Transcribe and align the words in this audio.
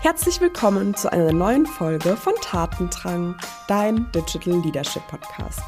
Herzlich 0.00 0.40
willkommen 0.40 0.94
zu 0.94 1.10
einer 1.10 1.32
neuen 1.32 1.66
Folge 1.66 2.16
von 2.16 2.34
Tatendrang, 2.40 3.34
dein 3.66 4.10
Digital 4.12 4.60
Leadership 4.60 5.02
Podcast. 5.08 5.62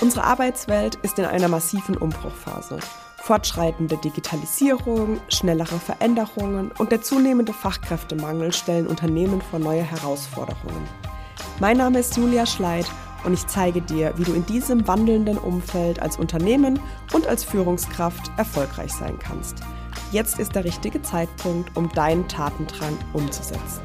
Unsere 0.00 0.22
Arbeitswelt 0.22 0.96
ist 0.96 1.18
in 1.18 1.24
einer 1.24 1.48
massiven 1.48 1.96
Umbruchphase. 1.96 2.78
Fortschreitende 3.16 3.96
Digitalisierung, 3.96 5.18
schnellere 5.28 5.78
Veränderungen 5.80 6.70
und 6.78 6.92
der 6.92 7.00
zunehmende 7.00 7.54
Fachkräftemangel 7.54 8.52
stellen 8.52 8.86
Unternehmen 8.86 9.40
vor 9.40 9.58
neue 9.58 9.82
Herausforderungen. 9.82 10.86
Mein 11.58 11.78
Name 11.78 12.00
ist 12.00 12.16
Julia 12.16 12.46
Schleid 12.46 12.86
und 13.24 13.32
ich 13.32 13.46
zeige 13.46 13.80
dir, 13.80 14.12
wie 14.16 14.24
du 14.24 14.34
in 14.34 14.46
diesem 14.46 14.86
wandelnden 14.86 15.38
Umfeld 15.38 16.00
als 16.00 16.18
Unternehmen 16.18 16.78
und 17.12 17.26
als 17.26 17.44
Führungskraft 17.44 18.30
erfolgreich 18.36 18.92
sein 18.92 19.18
kannst– 19.18 19.56
Jetzt 20.12 20.38
ist 20.38 20.54
der 20.54 20.64
richtige 20.64 21.02
Zeitpunkt, 21.02 21.76
um 21.76 21.88
deinen 21.90 22.26
Tatendrang 22.28 22.96
umzusetzen. 23.12 23.82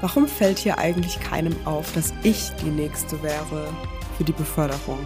Warum 0.00 0.26
fällt 0.26 0.58
hier 0.58 0.78
eigentlich 0.78 1.20
keinem 1.20 1.54
auf, 1.64 1.92
dass 1.92 2.12
ich 2.22 2.50
die 2.64 2.70
Nächste 2.70 3.22
wäre 3.22 3.72
für 4.16 4.24
die 4.24 4.32
Beförderung? 4.32 4.98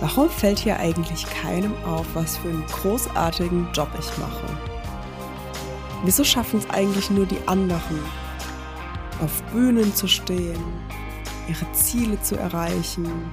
Warum 0.00 0.28
fällt 0.28 0.58
hier 0.58 0.78
eigentlich 0.78 1.24
keinem 1.26 1.72
auf, 1.84 2.06
was 2.14 2.38
für 2.38 2.48
einen 2.48 2.66
großartigen 2.66 3.68
Job 3.72 3.88
ich 3.98 4.18
mache? 4.18 4.46
Wieso 6.04 6.24
schaffen 6.24 6.58
es 6.58 6.70
eigentlich 6.70 7.10
nur 7.10 7.26
die 7.26 7.46
anderen, 7.46 8.00
auf 9.22 9.42
Bühnen 9.52 9.94
zu 9.94 10.08
stehen, 10.08 10.64
ihre 11.46 11.70
Ziele 11.72 12.20
zu 12.22 12.36
erreichen, 12.36 13.30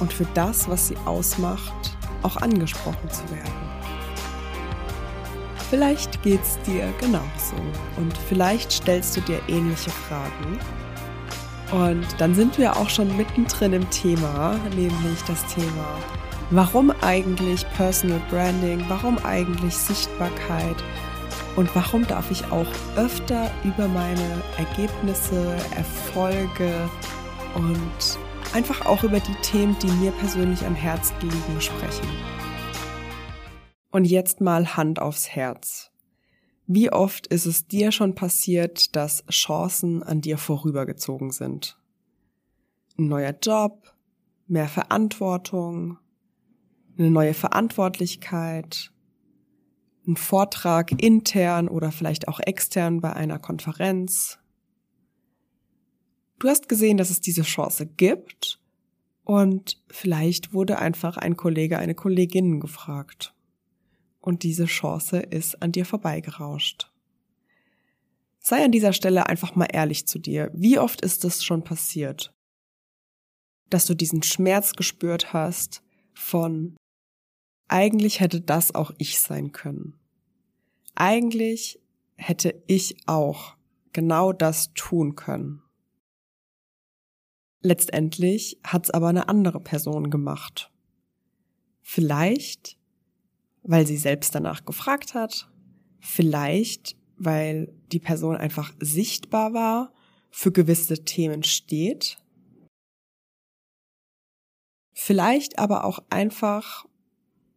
und 0.00 0.12
für 0.12 0.26
das, 0.34 0.68
was 0.68 0.88
sie 0.88 0.96
ausmacht, 1.04 1.96
auch 2.22 2.36
angesprochen 2.36 3.10
zu 3.10 3.22
werden. 3.30 3.74
Vielleicht 5.70 6.22
geht's 6.22 6.58
dir 6.66 6.92
genauso 7.00 7.56
und 7.96 8.16
vielleicht 8.28 8.70
stellst 8.70 9.16
du 9.16 9.20
dir 9.22 9.40
ähnliche 9.48 9.90
Fragen. 9.90 10.58
Und 11.72 12.06
dann 12.18 12.34
sind 12.34 12.58
wir 12.58 12.76
auch 12.76 12.88
schon 12.88 13.16
mittendrin 13.16 13.72
im 13.72 13.90
Thema, 13.90 14.56
nämlich 14.76 15.22
das 15.26 15.44
Thema, 15.52 15.98
warum 16.50 16.92
eigentlich 17.00 17.68
Personal 17.70 18.20
Branding, 18.30 18.84
warum 18.88 19.18
eigentlich 19.24 19.74
Sichtbarkeit 19.74 20.76
und 21.56 21.74
warum 21.74 22.06
darf 22.06 22.30
ich 22.30 22.44
auch 22.52 22.66
öfter 22.96 23.50
über 23.64 23.88
meine 23.88 24.42
Ergebnisse, 24.58 25.56
Erfolge 25.74 26.88
und 27.54 28.18
einfach 28.54 28.86
auch 28.86 29.02
über 29.02 29.18
die 29.18 29.34
Themen, 29.42 29.76
die 29.82 29.88
mir 29.88 30.12
persönlich 30.12 30.64
am 30.64 30.76
Herzen 30.76 31.16
liegen, 31.20 31.60
sprechen. 31.60 32.08
Und 33.90 34.04
jetzt 34.04 34.40
mal 34.40 34.76
Hand 34.76 35.00
aufs 35.00 35.28
Herz. 35.28 35.90
Wie 36.66 36.90
oft 36.90 37.26
ist 37.26 37.46
es 37.46 37.66
dir 37.66 37.90
schon 37.90 38.14
passiert, 38.14 38.94
dass 38.96 39.26
Chancen 39.26 40.02
an 40.02 40.20
dir 40.20 40.38
vorübergezogen 40.38 41.30
sind? 41.30 41.78
Ein 42.96 43.08
neuer 43.08 43.34
Job, 43.42 43.92
mehr 44.46 44.68
Verantwortung, 44.68 45.98
eine 46.96 47.10
neue 47.10 47.34
Verantwortlichkeit, 47.34 48.92
ein 50.06 50.16
Vortrag 50.16 51.02
intern 51.02 51.66
oder 51.66 51.90
vielleicht 51.90 52.28
auch 52.28 52.38
extern 52.38 53.00
bei 53.00 53.12
einer 53.12 53.40
Konferenz, 53.40 54.38
Du 56.38 56.48
hast 56.48 56.68
gesehen, 56.68 56.96
dass 56.96 57.10
es 57.10 57.20
diese 57.20 57.42
Chance 57.42 57.86
gibt 57.86 58.60
und 59.24 59.82
vielleicht 59.88 60.52
wurde 60.52 60.78
einfach 60.78 61.16
ein 61.16 61.36
Kollege, 61.36 61.78
eine 61.78 61.94
Kollegin 61.94 62.60
gefragt. 62.60 63.34
Und 64.20 64.42
diese 64.42 64.66
Chance 64.66 65.18
ist 65.18 65.62
an 65.62 65.72
dir 65.72 65.84
vorbeigerauscht. 65.84 66.90
Sei 68.38 68.64
an 68.64 68.72
dieser 68.72 68.92
Stelle 68.92 69.26
einfach 69.26 69.54
mal 69.54 69.68
ehrlich 69.72 70.06
zu 70.06 70.18
dir. 70.18 70.50
Wie 70.54 70.78
oft 70.78 71.00
ist 71.00 71.24
es 71.24 71.42
schon 71.44 71.64
passiert, 71.64 72.34
dass 73.70 73.86
du 73.86 73.94
diesen 73.94 74.22
Schmerz 74.22 74.74
gespürt 74.74 75.32
hast 75.32 75.82
von 76.12 76.76
eigentlich 77.68 78.20
hätte 78.20 78.40
das 78.40 78.74
auch 78.74 78.92
ich 78.98 79.20
sein 79.20 79.52
können. 79.52 79.98
Eigentlich 80.94 81.80
hätte 82.16 82.62
ich 82.66 82.96
auch 83.06 83.56
genau 83.92 84.32
das 84.32 84.72
tun 84.74 85.16
können. 85.16 85.63
Letztendlich 87.66 88.60
hat's 88.62 88.90
aber 88.90 89.08
eine 89.08 89.30
andere 89.30 89.58
Person 89.58 90.10
gemacht. 90.10 90.70
Vielleicht, 91.80 92.78
weil 93.62 93.86
sie 93.86 93.96
selbst 93.96 94.34
danach 94.34 94.66
gefragt 94.66 95.14
hat, 95.14 95.50
vielleicht, 95.98 96.94
weil 97.16 97.74
die 97.90 98.00
Person 98.00 98.36
einfach 98.36 98.74
sichtbar 98.80 99.54
war, 99.54 99.94
für 100.30 100.52
gewisse 100.52 101.04
Themen 101.04 101.42
steht, 101.42 102.18
vielleicht 104.92 105.58
aber 105.58 105.84
auch 105.84 106.00
einfach, 106.10 106.84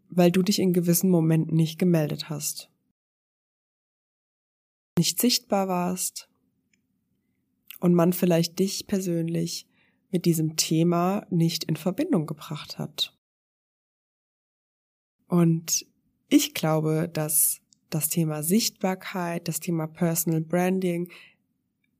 weil 0.08 0.32
du 0.32 0.42
dich 0.42 0.60
in 0.60 0.72
gewissen 0.72 1.10
Momenten 1.10 1.58
nicht 1.58 1.80
gemeldet 1.80 2.30
hast, 2.30 2.70
nicht 4.98 5.20
sichtbar 5.20 5.68
warst. 5.68 6.30
Und 7.80 7.94
man 7.94 8.14
vielleicht 8.14 8.58
dich 8.58 8.88
persönlich 8.88 9.67
mit 10.18 10.26
diesem 10.26 10.56
Thema 10.56 11.28
nicht 11.30 11.66
in 11.66 11.76
Verbindung 11.76 12.26
gebracht 12.26 12.80
hat. 12.80 13.16
Und 15.28 15.86
ich 16.28 16.56
glaube, 16.56 17.08
dass 17.08 17.62
das 17.92 18.10
Thema 18.10 18.42
Sichtbarkeit, 18.42 19.48
das 19.48 19.60
Thema 19.60 19.86
Personal 19.86 20.42
Branding, 20.42 21.12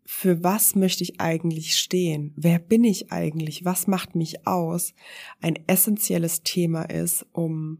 für 0.04 0.44
was 0.44 0.74
möchte 0.74 1.04
ich 1.04 1.22
eigentlich 1.22 1.76
stehen? 1.76 2.34
Wer 2.36 2.58
bin 2.58 2.84
ich 2.84 3.12
eigentlich? 3.12 3.66
Was 3.66 3.86
macht 3.86 4.16
mich 4.16 4.48
aus? 4.48 4.96
Ein 5.40 5.60
essentielles 5.68 6.42
Thema 6.42 6.90
ist, 6.90 7.24
um 7.34 7.78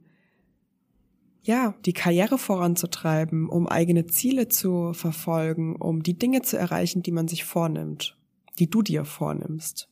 ja, 1.42 1.74
die 1.84 1.94
Karriere 1.94 2.38
voranzutreiben, 2.38 3.50
um 3.50 3.66
eigene 3.66 4.06
Ziele 4.06 4.50
zu 4.50 4.94
verfolgen, 4.94 5.78
um 5.78 6.04
die 6.04 6.20
Dinge 6.20 6.44
zu 6.44 6.60
erreichen, 6.60 7.02
die 7.02 7.12
man 7.12 7.28
sich 7.28 7.44
vornimmt, 7.44 8.20
die 8.60 8.70
du 8.70 8.84
dir 8.84 9.04
vornimmst. 9.04 9.90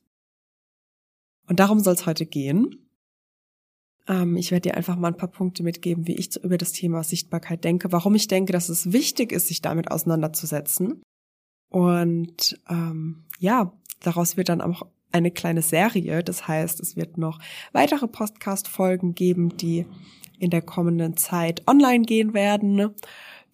Und 1.48 1.60
darum 1.60 1.80
soll 1.80 1.94
es 1.94 2.06
heute 2.06 2.26
gehen. 2.26 2.88
Ähm, 4.08 4.38
ich 4.38 4.52
werde 4.52 4.70
dir 4.70 4.78
einfach 4.78 4.96
mal 4.96 5.10
ein 5.10 5.18
paar 5.18 5.32
Punkte 5.32 5.64
mitgeben, 5.64 6.08
wie 6.08 6.16
ich 6.16 6.36
über 6.38 6.58
das 6.58 6.72
Thema 6.72 7.04
Sichtbarkeit 7.04 7.64
denke, 7.64 7.92
warum 7.92 8.16
ich 8.16 8.28
denke, 8.28 8.54
dass 8.54 8.70
es 8.70 8.92
wichtig 8.92 9.32
ist, 9.32 9.48
sich 9.48 9.62
damit 9.62 9.92
auseinanderzusetzen. 9.92 11.02
Und 11.70 12.60
ähm, 12.70 13.26
ja, 13.40 13.74
daraus 14.02 14.38
wird 14.38 14.50
dann 14.50 14.62
auch 14.62 14.88
eine 15.12 15.32
kleine 15.32 15.62
Serie. 15.62 16.24
Das 16.24 16.48
heißt, 16.48 16.80
es 16.80 16.96
wird 16.96 17.18
noch 17.18 17.40
weitere 17.72 18.08
Podcast-Folgen 18.08 19.16
geben, 19.16 19.58
die 19.58 19.86
in 20.38 20.50
der 20.50 20.62
kommenden 20.62 21.16
Zeit 21.16 21.66
online 21.68 22.04
gehen 22.06 22.34
werden 22.34 22.94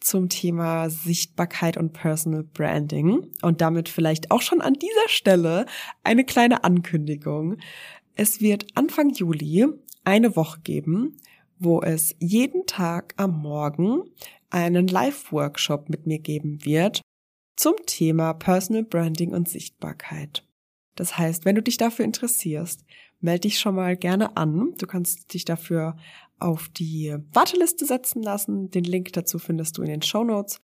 zum 0.02 0.30
Thema 0.30 0.90
Sichtbarkeit 0.90 1.78
und 1.78 1.94
Personal 1.94 2.44
Branding 2.44 3.28
und 3.42 3.62
damit 3.62 3.88
vielleicht 3.88 4.32
auch 4.32 4.42
schon 4.42 4.62
an 4.62 4.74
dieser 4.74 5.08
Stelle 5.08 5.66
eine 6.04 6.26
kleine 6.26 6.64
Ankündigung. 6.64 7.58
Es 8.16 8.42
wird 8.42 8.66
Anfang 8.76 9.12
Juli 9.12 9.68
eine 10.04 10.36
Woche 10.36 10.60
geben, 10.62 11.18
wo 11.60 11.82
es 11.82 12.16
jeden 12.20 12.66
Tag 12.66 13.14
am 13.18 13.42
Morgen 13.42 14.04
einen 14.50 14.88
Live-Workshop 14.88 15.90
mit 15.90 16.08
mir 16.08 16.20
geben 16.20 16.66
wird 16.66 17.02
zum 17.56 17.76
Thema 17.86 18.34
Personal 18.34 18.84
Branding 18.84 19.34
und 19.34 19.48
Sichtbarkeit. 19.48 20.44
Das 20.96 21.18
heißt, 21.18 21.46
wenn 21.46 21.56
du 21.56 21.62
dich 21.62 21.78
dafür 21.78 22.06
interessierst, 22.06 22.84
melde 23.22 23.42
dich 23.42 23.60
schon 23.60 23.76
mal 23.76 23.96
gerne 23.96 24.36
an. 24.36 24.74
Du 24.78 24.88
kannst 24.88 25.34
dich 25.34 25.46
dafür 25.46 25.96
auf 26.42 26.70
die 26.70 27.16
Warteliste 27.34 27.86
setzen 27.86 28.24
lassen. 28.24 28.70
Den 28.72 28.84
Link 28.84 29.14
dazu 29.14 29.40
findest 29.40 29.78
du 29.78 29.82
in 29.82 29.90
den 29.90 30.02
Show 30.02 30.24
Notes. 30.24 30.60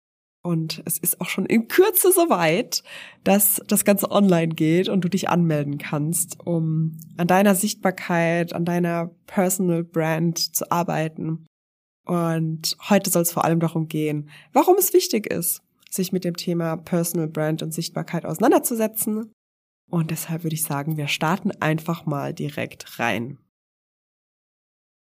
Und 0.45 0.83
es 0.87 0.99
ist 0.99 1.21
auch 1.21 1.29
schon 1.29 1.47
in 1.47 1.69
Kürze 1.69 2.11
soweit, 2.11 2.83
dass 3.23 3.63
das 3.69 3.85
Ganze 3.85 4.11
online 4.11 4.55
geht 4.55 4.89
und 4.89 5.03
du 5.03 5.09
dich 5.09 5.29
anmelden 5.29 5.79
kannst, 5.79 6.41
um 6.45 6.99
an 7.17 7.29
deiner 7.29 7.55
Sichtbarkeit, 7.55 8.53
an 8.53 8.65
deiner 8.65 9.13
Personal 9.27 9.85
Brand 9.85 10.39
zu 10.39 10.71
arbeiten. 10.73 11.47
Und 12.05 12.77
heute 12.91 13.11
soll 13.11 13.23
es 13.23 13.33
vor 13.33 13.45
allem 13.45 13.61
darum 13.61 13.87
gehen, 13.87 14.31
warum 14.53 14.77
es 14.79 14.93
wichtig 14.93 15.29
ist, 15.29 15.63
sich 15.89 16.11
mit 16.11 16.25
dem 16.25 16.37
Thema 16.37 16.77
Personal 16.77 17.29
Brand 17.29 17.63
und 17.63 17.73
Sichtbarkeit 17.73 18.27
auseinanderzusetzen. 18.27 19.31
Und 19.89 20.11
deshalb 20.11 20.43
würde 20.43 20.55
ich 20.55 20.65
sagen, 20.65 20.97
wir 20.97 21.07
starten 21.07 21.53
einfach 21.61 22.05
mal 22.05 22.35
direkt 22.35 22.99
rein. 22.99 23.39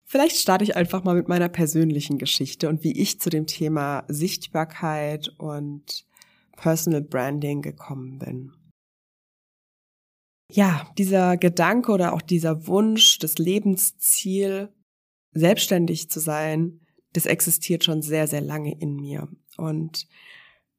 Vielleicht 0.05 0.37
starte 0.37 0.63
ich 0.63 0.75
einfach 0.75 1.03
mal 1.03 1.15
mit 1.15 1.27
meiner 1.27 1.49
persönlichen 1.49 2.17
Geschichte 2.17 2.69
und 2.69 2.83
wie 2.83 2.91
ich 2.91 3.19
zu 3.19 3.29
dem 3.29 3.47
Thema 3.47 4.03
Sichtbarkeit 4.07 5.29
und 5.37 6.05
Personal 6.55 7.01
Branding 7.01 7.61
gekommen 7.61 8.19
bin. 8.19 8.51
Ja, 10.51 10.91
dieser 10.97 11.37
Gedanke 11.37 11.91
oder 11.91 12.13
auch 12.13 12.21
dieser 12.21 12.67
Wunsch, 12.67 13.17
das 13.19 13.37
Lebensziel, 13.37 14.69
selbstständig 15.31 16.09
zu 16.09 16.19
sein, 16.19 16.81
das 17.13 17.25
existiert 17.25 17.83
schon 17.83 18.01
sehr, 18.01 18.27
sehr 18.27 18.41
lange 18.41 18.77
in 18.79 18.95
mir. 18.95 19.27
Und 19.57 20.07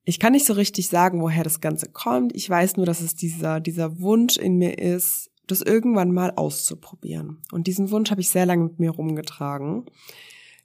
ich 0.05 0.21
kann 0.21 0.33
nicht 0.33 0.47
so 0.47 0.53
richtig 0.53 0.89
sagen, 0.89 1.21
woher 1.21 1.45
das 1.45 1.61
Ganze 1.61 1.91
kommt. 1.91 2.37
Ich 2.37 2.49
weiß 2.49 2.77
nur, 2.77 2.87
dass 2.87 3.01
es 3.01 3.15
dieser, 3.15 3.61
dieser 3.61 4.01
Wunsch 4.01 4.37
in 4.37 4.59
mir 4.59 4.79
ist, 4.79 5.31
das 5.47 5.63
irgendwann 5.63 6.13
mal 6.13 6.33
auszuprobieren. 6.33 7.43
Und 7.53 7.67
diesen 7.67 7.91
Wunsch 7.91 8.11
habe 8.11 8.21
ich 8.21 8.31
sehr 8.31 8.47
lange 8.47 8.65
mit 8.65 8.79
mir 8.79 8.91
rumgetragen. 8.91 9.85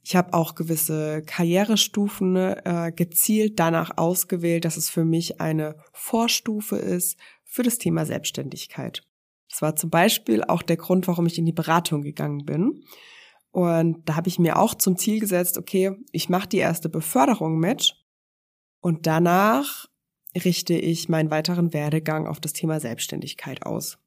Ich 0.04 0.16
habe 0.16 0.34
auch 0.34 0.56
gewisse 0.56 1.22
Karrierestufen 1.24 2.36
äh, 2.36 2.92
gezielt 2.96 3.60
danach 3.60 3.98
ausgewählt, 3.98 4.66
dass 4.66 4.78
es 4.78 4.90
für 4.90 5.06
mich 5.06 5.42
eine 5.42 5.76
Vorstufe 5.92 6.78
ist 6.78 7.18
für 7.44 7.64
das 7.64 7.78
Thema 7.78 8.06
Selbstständigkeit. 8.06 9.04
Das 9.50 9.62
war 9.62 9.76
zum 9.76 9.90
Beispiel 9.90 10.44
auch 10.44 10.62
der 10.62 10.78
Grund, 10.78 11.08
warum 11.08 11.26
ich 11.26 11.38
in 11.38 11.46
die 11.46 11.52
Beratung 11.52 12.02
gegangen 12.02 12.46
bin. 12.46 12.84
Und 13.52 14.08
da 14.08 14.16
habe 14.16 14.30
ich 14.30 14.40
mir 14.40 14.60
auch 14.60 14.76
zum 14.76 14.96
Ziel 14.98 15.20
gesetzt, 15.20 15.58
okay, 15.58 15.92
ich 16.12 16.30
mache 16.30 16.48
die 16.48 16.58
erste 16.58 16.88
Beförderung 16.88 17.58
mit 17.58 17.96
und 18.80 19.08
danach 19.08 19.88
richte 20.36 20.76
ich 20.76 21.10
meinen 21.10 21.32
weiteren 21.32 21.74
Werdegang 21.74 22.28
auf 22.28 22.40
das 22.40 22.54
Thema 22.54 22.80
Selbstständigkeit 22.80 23.66
aus. 23.66 23.98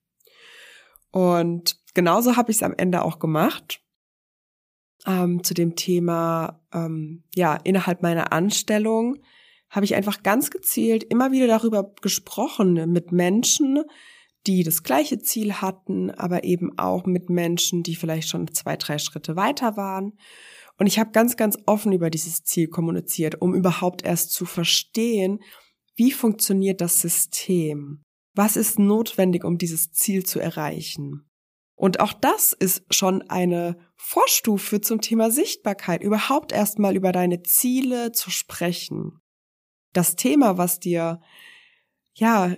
Und 1.12 1.78
genauso 1.94 2.36
habe 2.36 2.50
ich 2.50 2.56
es 2.56 2.62
am 2.62 2.74
Ende 2.76 3.02
auch 3.02 3.20
gemacht. 3.20 3.80
Ähm, 5.06 5.44
zu 5.44 5.54
dem 5.54 5.76
Thema, 5.76 6.60
ähm, 6.72 7.24
ja, 7.34 7.56
innerhalb 7.56 8.02
meiner 8.02 8.32
Anstellung 8.32 9.18
habe 9.68 9.84
ich 9.84 9.94
einfach 9.94 10.22
ganz 10.22 10.50
gezielt 10.50 11.02
immer 11.04 11.32
wieder 11.32 11.46
darüber 11.46 11.94
gesprochen 12.02 12.92
mit 12.92 13.10
Menschen, 13.10 13.82
die 14.46 14.64
das 14.64 14.82
gleiche 14.82 15.18
Ziel 15.18 15.54
hatten, 15.54 16.10
aber 16.10 16.44
eben 16.44 16.78
auch 16.78 17.06
mit 17.06 17.30
Menschen, 17.30 17.82
die 17.82 17.96
vielleicht 17.96 18.28
schon 18.28 18.52
zwei, 18.52 18.76
drei 18.76 18.98
Schritte 18.98 19.36
weiter 19.36 19.76
waren. 19.76 20.18
Und 20.78 20.86
ich 20.86 20.98
habe 20.98 21.12
ganz, 21.12 21.36
ganz 21.36 21.58
offen 21.66 21.92
über 21.92 22.10
dieses 22.10 22.42
Ziel 22.42 22.68
kommuniziert, 22.68 23.40
um 23.40 23.54
überhaupt 23.54 24.04
erst 24.04 24.32
zu 24.32 24.44
verstehen, 24.44 25.40
wie 25.94 26.10
funktioniert 26.10 26.80
das 26.80 27.00
System? 27.00 28.02
Was 28.34 28.56
ist 28.56 28.78
notwendig, 28.78 29.44
um 29.44 29.58
dieses 29.58 29.92
Ziel 29.92 30.24
zu 30.24 30.40
erreichen? 30.40 31.28
Und 31.74 32.00
auch 32.00 32.12
das 32.12 32.52
ist 32.52 32.84
schon 32.94 33.22
eine 33.22 33.76
Vorstufe 33.96 34.80
zum 34.80 35.00
Thema 35.00 35.30
Sichtbarkeit, 35.30 36.02
überhaupt 36.02 36.52
erstmal 36.52 36.96
über 36.96 37.12
deine 37.12 37.42
Ziele 37.42 38.12
zu 38.12 38.30
sprechen. 38.30 39.20
Das 39.92 40.16
Thema, 40.16 40.58
was 40.58 40.80
dir, 40.80 41.20
ja, 42.14 42.54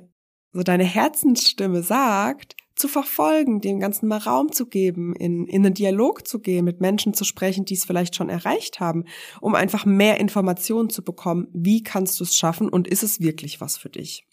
so 0.52 0.62
deine 0.62 0.84
Herzensstimme 0.84 1.82
sagt, 1.82 2.54
zu 2.76 2.86
verfolgen, 2.86 3.60
dem 3.60 3.80
Ganzen 3.80 4.08
mal 4.08 4.18
Raum 4.18 4.52
zu 4.52 4.66
geben, 4.66 5.14
in, 5.16 5.46
in 5.46 5.64
einen 5.64 5.74
Dialog 5.74 6.26
zu 6.26 6.40
gehen, 6.40 6.64
mit 6.64 6.80
Menschen 6.80 7.14
zu 7.14 7.24
sprechen, 7.24 7.64
die 7.64 7.74
es 7.74 7.84
vielleicht 7.84 8.16
schon 8.16 8.28
erreicht 8.28 8.80
haben, 8.80 9.04
um 9.40 9.54
einfach 9.54 9.84
mehr 9.84 10.20
Informationen 10.20 10.90
zu 10.90 11.02
bekommen. 11.02 11.48
Wie 11.52 11.82
kannst 11.82 12.18
du 12.18 12.24
es 12.24 12.36
schaffen 12.36 12.68
und 12.68 12.88
ist 12.88 13.02
es 13.02 13.20
wirklich 13.20 13.60
was 13.60 13.76
für 13.76 13.90
dich? 13.90 14.26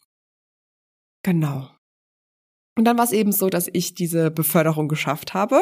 Genau. 1.23 1.69
Und 2.77 2.85
dann 2.85 2.97
war 2.97 3.05
es 3.05 3.11
eben 3.11 3.31
so, 3.31 3.49
dass 3.49 3.69
ich 3.71 3.93
diese 3.95 4.31
Beförderung 4.31 4.87
geschafft 4.87 5.33
habe, 5.33 5.61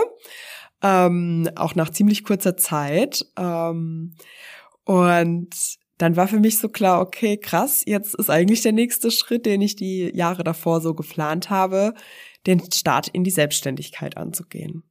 ähm, 0.82 1.50
auch 1.56 1.76
nach 1.76 1.90
ziemlich 1.90 2.24
kurzer 2.24 2.56
Zeit. 2.56 3.26
Ähm, 3.38 4.16
und 4.86 5.50
dann 5.98 6.16
war 6.16 6.28
für 6.28 6.40
mich 6.40 6.60
so 6.60 6.70
klar, 6.70 7.02
okay, 7.02 7.38
krass, 7.38 7.84
jetzt 7.86 8.16
ist 8.16 8.30
eigentlich 8.30 8.62
der 8.62 8.72
nächste 8.72 9.12
Schritt, 9.12 9.46
den 9.46 9.62
ich 9.62 9.76
die 9.76 10.12
Jahre 10.16 10.44
davor 10.44 10.80
so 10.82 10.94
geplant 10.94 11.50
habe, 11.50 11.94
den 12.48 12.72
Start 12.72 13.10
in 13.10 13.24
die 13.24 13.32
Selbstständigkeit 13.32 14.16
anzugehen. 14.16 14.84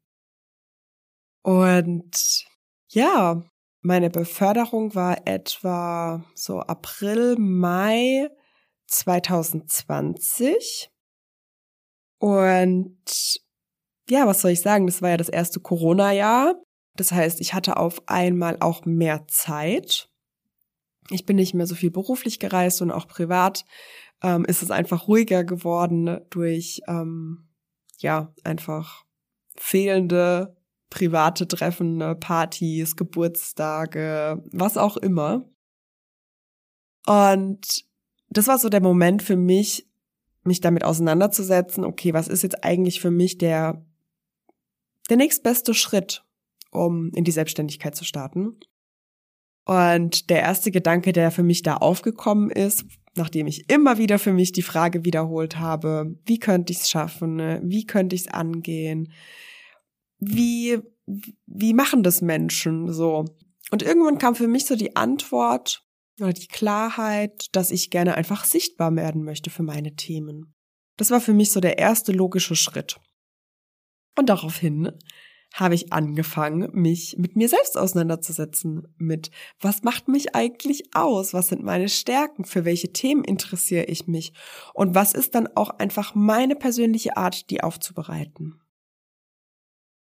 Und 1.42 2.44
ja, 2.90 3.42
meine 3.80 4.10
Beförderung 4.10 4.94
war 4.94 5.26
etwa 5.26 6.24
so 6.34 6.60
April, 6.60 7.36
Mai 7.38 8.28
2020. 8.88 10.90
Und 12.18 13.40
ja, 14.10 14.26
was 14.26 14.40
soll 14.40 14.52
ich 14.52 14.60
sagen? 14.60 14.86
Das 14.86 15.02
war 15.02 15.10
ja 15.10 15.16
das 15.16 15.28
erste 15.28 15.60
Corona-Jahr. 15.60 16.54
Das 16.96 17.12
heißt, 17.12 17.40
ich 17.40 17.54
hatte 17.54 17.76
auf 17.76 18.02
einmal 18.06 18.56
auch 18.60 18.84
mehr 18.84 19.26
Zeit. 19.28 20.10
Ich 21.10 21.24
bin 21.24 21.36
nicht 21.36 21.54
mehr 21.54 21.66
so 21.66 21.74
viel 21.74 21.90
beruflich 21.90 22.40
gereist 22.40 22.82
und 22.82 22.90
auch 22.90 23.06
privat 23.06 23.64
ähm, 24.22 24.44
ist 24.44 24.62
es 24.62 24.70
einfach 24.70 25.06
ruhiger 25.06 25.44
geworden 25.44 26.20
durch 26.30 26.80
ähm, 26.88 27.48
ja 27.98 28.34
einfach 28.44 29.04
fehlende 29.56 30.56
private 30.90 31.46
Treffen, 31.46 31.98
ne, 31.98 32.14
Partys, 32.14 32.96
Geburtstage, 32.96 34.42
was 34.52 34.76
auch 34.76 34.96
immer. 34.96 35.44
Und 37.06 37.87
das 38.30 38.46
war 38.46 38.58
so 38.58 38.68
der 38.68 38.82
Moment 38.82 39.22
für 39.22 39.36
mich, 39.36 39.86
mich 40.44 40.60
damit 40.60 40.84
auseinanderzusetzen, 40.84 41.84
okay, 41.84 42.14
was 42.14 42.28
ist 42.28 42.42
jetzt 42.42 42.64
eigentlich 42.64 43.00
für 43.00 43.10
mich 43.10 43.38
der, 43.38 43.84
der 45.08 45.16
nächstbeste 45.16 45.74
Schritt, 45.74 46.24
um 46.70 47.10
in 47.14 47.24
die 47.24 47.30
Selbstständigkeit 47.30 47.94
zu 47.94 48.04
starten? 48.04 48.58
Und 49.64 50.30
der 50.30 50.40
erste 50.40 50.70
Gedanke, 50.70 51.12
der 51.12 51.30
für 51.30 51.42
mich 51.42 51.62
da 51.62 51.76
aufgekommen 51.76 52.50
ist, 52.50 52.86
nachdem 53.16 53.46
ich 53.46 53.68
immer 53.70 53.98
wieder 53.98 54.18
für 54.18 54.32
mich 54.32 54.52
die 54.52 54.62
Frage 54.62 55.04
wiederholt 55.04 55.58
habe, 55.58 56.16
wie 56.24 56.38
könnte 56.38 56.72
ich 56.72 56.80
es 56.80 56.88
schaffen, 56.90 57.36
ne? 57.36 57.60
wie 57.62 57.84
könnte 57.84 58.16
ich 58.16 58.22
es 58.22 58.28
angehen, 58.28 59.12
wie, 60.18 60.78
wie 61.46 61.74
machen 61.74 62.02
das 62.02 62.22
Menschen 62.22 62.90
so? 62.92 63.26
Und 63.70 63.82
irgendwann 63.82 64.18
kam 64.18 64.34
für 64.34 64.48
mich 64.48 64.64
so 64.64 64.74
die 64.74 64.96
Antwort, 64.96 65.84
oder 66.20 66.32
die 66.32 66.48
Klarheit, 66.48 67.46
dass 67.52 67.70
ich 67.70 67.90
gerne 67.90 68.16
einfach 68.16 68.44
sichtbar 68.44 68.94
werden 68.96 69.24
möchte 69.24 69.50
für 69.50 69.62
meine 69.62 69.94
Themen. 69.94 70.54
Das 70.96 71.10
war 71.10 71.20
für 71.20 71.32
mich 71.32 71.52
so 71.52 71.60
der 71.60 71.78
erste 71.78 72.12
logische 72.12 72.56
Schritt. 72.56 72.98
Und 74.18 74.28
daraufhin 74.28 74.92
habe 75.54 75.74
ich 75.74 75.92
angefangen, 75.92 76.68
mich 76.72 77.16
mit 77.18 77.36
mir 77.36 77.48
selbst 77.48 77.78
auseinanderzusetzen, 77.78 78.94
mit 78.98 79.30
was 79.60 79.82
macht 79.82 80.08
mich 80.08 80.34
eigentlich 80.34 80.94
aus, 80.94 81.32
was 81.32 81.48
sind 81.48 81.62
meine 81.62 81.88
Stärken, 81.88 82.44
für 82.44 82.64
welche 82.64 82.92
Themen 82.92 83.24
interessiere 83.24 83.84
ich 83.84 84.06
mich 84.06 84.32
und 84.74 84.94
was 84.94 85.14
ist 85.14 85.34
dann 85.34 85.48
auch 85.54 85.70
einfach 85.70 86.14
meine 86.14 86.54
persönliche 86.54 87.16
Art, 87.16 87.48
die 87.50 87.62
aufzubereiten. 87.62 88.60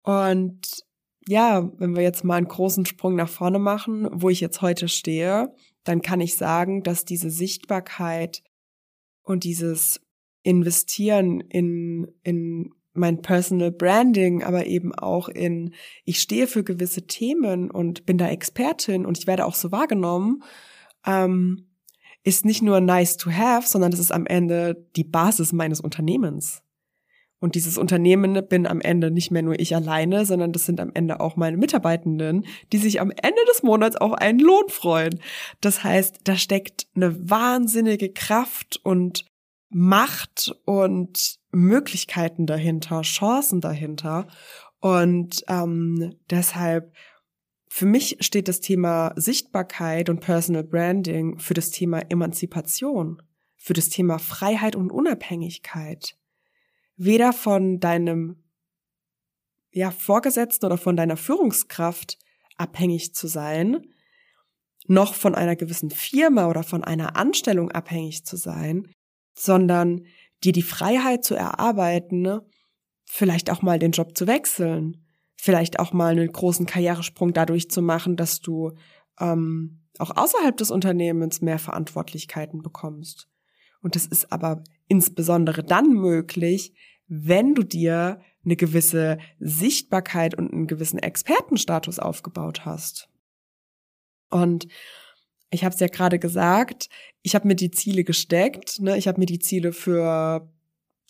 Und 0.03 0.83
ja, 1.27 1.69
wenn 1.77 1.95
wir 1.95 2.03
jetzt 2.03 2.23
mal 2.23 2.35
einen 2.35 2.47
großen 2.47 2.85
Sprung 2.85 3.15
nach 3.15 3.29
vorne 3.29 3.59
machen, 3.59 4.07
wo 4.11 4.29
ich 4.29 4.39
jetzt 4.39 4.61
heute 4.61 4.87
stehe, 4.87 5.53
dann 5.87 6.01
kann 6.01 6.21
ich 6.21 6.35
sagen, 6.35 6.83
dass 6.83 7.05
diese 7.05 7.29
Sichtbarkeit 7.29 8.43
und 9.23 9.43
dieses 9.43 10.01
Investieren 10.43 11.41
in, 11.41 12.07
in 12.23 12.71
mein 12.93 13.21
Personal 13.21 13.71
Branding, 13.71 14.43
aber 14.43 14.65
eben 14.65 14.93
auch 14.93 15.29
in, 15.29 15.73
ich 16.03 16.19
stehe 16.19 16.47
für 16.47 16.63
gewisse 16.63 17.05
Themen 17.05 17.69
und 17.69 18.05
bin 18.05 18.17
da 18.17 18.27
Expertin 18.27 19.05
und 19.05 19.17
ich 19.17 19.27
werde 19.27 19.45
auch 19.45 19.55
so 19.55 19.71
wahrgenommen, 19.71 20.43
ähm, 21.05 21.67
ist 22.23 22.43
nicht 22.43 22.61
nur 22.61 22.81
nice 22.81 23.17
to 23.17 23.31
have, 23.31 23.67
sondern 23.67 23.91
das 23.91 23.99
ist 23.99 24.11
am 24.11 24.25
Ende 24.25 24.87
die 24.95 25.03
Basis 25.05 25.53
meines 25.53 25.79
Unternehmens. 25.79 26.61
Und 27.39 27.53
dieses 27.53 27.77
Unternehmen 27.77 28.47
bin 28.47 28.65
am 28.65 28.81
Ende 28.81 29.11
nicht 29.11 29.29
mehr 29.29 29.43
nur 29.43 29.59
ich 29.59 29.75
alleine, 29.75 30.25
sondern 30.25 30.53
das 30.53 30.65
sind 30.65 30.79
am 30.79 30.91
Ende 30.93 31.19
auch 31.19 31.35
meine 31.35 31.57
Mitarbeitenden, 31.57 32.45
die 32.71 32.77
sich 32.77 32.99
am 32.99 33.11
Ende 33.11 33.41
des 33.47 33.61
Monats 33.61 33.95
auf 33.95 34.13
einen 34.13 34.39
Lohn 34.39 34.69
freuen. 34.69 35.19
Das 35.61 35.83
heißt, 35.83 36.21
da 36.23 36.35
steckt 36.35 36.87
eine 36.95 37.29
wahnsinnige 37.29 38.11
Kraft 38.11 38.79
und 38.83 39.25
Macht 39.69 40.55
und 40.65 41.39
Möglichkeiten 41.51 42.47
dahinter, 42.47 43.01
Chancen 43.01 43.61
dahinter. 43.61 44.27
Und 44.79 45.43
ähm, 45.47 46.15
deshalb, 46.29 46.93
für 47.67 47.85
mich 47.85 48.17
steht 48.21 48.47
das 48.47 48.61
Thema 48.61 49.13
Sichtbarkeit 49.15 50.09
und 50.09 50.21
Personal 50.21 50.63
Branding 50.63 51.37
für 51.37 51.53
das 51.53 51.69
Thema 51.69 51.99
Emanzipation, 51.99 53.21
für 53.57 53.73
das 53.73 53.89
Thema 53.89 54.17
Freiheit 54.17 54.75
und 54.75 54.91
Unabhängigkeit 54.91 56.15
weder 56.97 57.31
von 57.31 57.79
deinem 57.79 58.43
ja, 59.71 59.91
Vorgesetzten 59.91 60.65
oder 60.65 60.77
von 60.77 60.97
deiner 60.97 61.17
Führungskraft 61.17 62.17
abhängig 62.57 63.13
zu 63.13 63.27
sein, 63.27 63.85
noch 64.87 65.13
von 65.13 65.35
einer 65.35 65.55
gewissen 65.55 65.91
Firma 65.91 66.47
oder 66.47 66.63
von 66.63 66.83
einer 66.83 67.15
Anstellung 67.15 67.71
abhängig 67.71 68.25
zu 68.25 68.37
sein, 68.37 68.87
sondern 69.35 70.05
dir 70.43 70.53
die 70.53 70.63
Freiheit 70.63 71.23
zu 71.23 71.35
erarbeiten, 71.35 72.39
vielleicht 73.05 73.51
auch 73.51 73.61
mal 73.61 73.79
den 73.79 73.91
Job 73.91 74.17
zu 74.17 74.27
wechseln, 74.27 75.05
vielleicht 75.35 75.79
auch 75.79 75.93
mal 75.93 76.13
einen 76.13 76.31
großen 76.31 76.65
Karrieresprung 76.65 77.33
dadurch 77.33 77.69
zu 77.69 77.81
machen, 77.81 78.15
dass 78.15 78.39
du 78.39 78.71
ähm, 79.19 79.83
auch 79.99 80.15
außerhalb 80.15 80.55
des 80.57 80.71
Unternehmens 80.71 81.41
mehr 81.41 81.59
Verantwortlichkeiten 81.59 82.61
bekommst. 82.61 83.27
Und 83.81 83.95
das 83.95 84.05
ist 84.05 84.31
aber 84.31 84.63
insbesondere 84.87 85.63
dann 85.63 85.93
möglich, 85.93 86.73
wenn 87.07 87.55
du 87.55 87.63
dir 87.63 88.21
eine 88.43 88.55
gewisse 88.55 89.17
Sichtbarkeit 89.39 90.35
und 90.35 90.51
einen 90.51 90.67
gewissen 90.67 90.99
Expertenstatus 90.99 91.99
aufgebaut 91.99 92.65
hast. 92.65 93.09
Und 94.29 94.67
ich 95.49 95.63
habe 95.63 95.73
es 95.73 95.79
ja 95.79 95.87
gerade 95.87 96.19
gesagt, 96.19 96.89
ich 97.21 97.35
habe 97.35 97.47
mir 97.47 97.55
die 97.55 97.71
Ziele 97.71 98.03
gesteckt. 98.03 98.79
Ne? 98.81 98.97
Ich 98.97 99.07
habe 99.07 99.19
mir 99.19 99.25
die 99.25 99.39
Ziele 99.39 99.71
für 99.71 100.51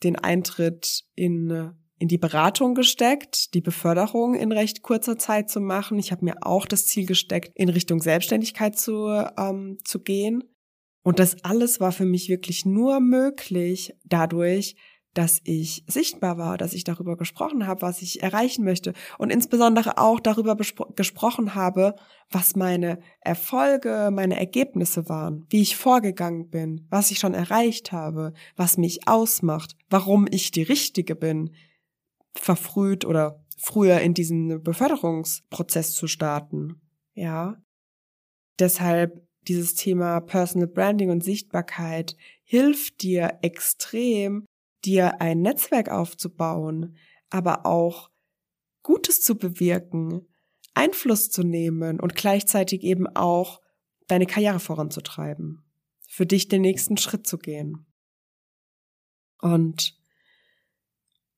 den 0.04 0.16
Eintritt 0.16 1.06
in 1.16 1.74
in 2.00 2.08
die 2.08 2.18
Beratung 2.18 2.76
gesteckt, 2.76 3.54
die 3.54 3.62
Beförderung 3.62 4.36
in 4.36 4.52
recht 4.52 4.84
kurzer 4.84 5.18
Zeit 5.18 5.50
zu 5.50 5.60
machen. 5.60 5.98
Ich 5.98 6.12
habe 6.12 6.26
mir 6.26 6.36
auch 6.46 6.66
das 6.66 6.86
Ziel 6.86 7.06
gesteckt, 7.06 7.52
in 7.56 7.70
Richtung 7.70 8.02
Selbstständigkeit 8.02 8.78
zu, 8.78 9.08
ähm, 9.38 9.80
zu 9.84 10.00
gehen. 10.00 10.44
Und 11.08 11.20
das 11.20 11.42
alles 11.46 11.80
war 11.80 11.94
für 11.94 12.04
mich 12.04 12.28
wirklich 12.28 12.66
nur 12.66 13.00
möglich 13.00 13.96
dadurch, 14.04 14.76
dass 15.14 15.40
ich 15.46 15.86
sichtbar 15.88 16.38
war, 16.38 16.58
dass 16.58 16.74
ich 16.74 16.84
darüber 16.84 17.16
gesprochen 17.16 17.66
habe, 17.66 17.82
was 17.84 18.02
ich 18.02 18.22
erreichen 18.22 18.66
möchte 18.66 18.92
und 19.18 19.30
insbesondere 19.30 20.00
auch 20.00 20.20
darüber 20.20 20.58
gesprochen 20.58 21.56
habe, 21.56 21.96
was 22.30 22.58
meine 22.58 23.00
Erfolge, 23.22 24.10
meine 24.12 24.38
Ergebnisse 24.38 25.08
waren, 25.08 25.46
wie 25.50 25.62
ich 25.62 25.78
vorgegangen 25.78 26.50
bin, 26.50 26.86
was 26.90 27.10
ich 27.10 27.20
schon 27.20 27.34
erreicht 27.34 27.94
habe, 27.94 28.34
was 28.58 28.78
mich 28.78 29.08
ausmacht, 29.08 29.78
warum 29.90 30.28
ich 30.30 30.52
die 30.52 30.64
Richtige 30.64 31.16
bin, 31.16 31.56
verfrüht 32.36 33.06
oder 33.06 33.46
früher 33.58 34.02
in 34.02 34.14
diesen 34.14 34.62
Beförderungsprozess 34.62 35.94
zu 35.94 36.08
starten. 36.08 36.82
Ja. 37.14 37.56
Deshalb 38.60 39.26
dieses 39.48 39.76
Thema 39.76 40.20
Personal 40.20 40.68
Branding 40.68 41.10
und 41.10 41.24
Sichtbarkeit 41.24 42.16
hilft 42.44 43.02
dir 43.02 43.40
extrem, 43.42 44.46
dir 44.86 45.22
ein 45.22 45.42
Netzwerk 45.42 45.90
aufzubauen, 45.90 46.98
aber 47.30 47.66
auch 47.66 48.10
Gutes 48.84 49.22
zu 49.22 49.38
bewirken, 49.38 50.28
Einfluss 50.74 51.30
zu 51.30 51.44
nehmen 51.44 52.00
und 52.00 52.16
gleichzeitig 52.16 52.84
eben 52.84 53.08
auch 53.08 53.62
deine 54.08 54.26
Karriere 54.26 54.60
voranzutreiben, 54.60 55.64
für 56.08 56.26
dich 56.26 56.48
den 56.48 56.62
nächsten 56.62 56.98
Schritt 56.98 57.28
zu 57.28 57.38
gehen. 57.38 57.86
Und 59.40 59.98